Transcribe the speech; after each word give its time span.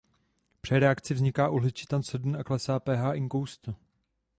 Při 0.61 0.79
reakci 0.79 1.13
vzniká 1.13 1.49
uhličitan 1.49 2.03
sodný 2.03 2.35
a 2.35 2.43
klesá 2.43 2.79
pH 2.79 3.13
inkoustu. 3.13 3.75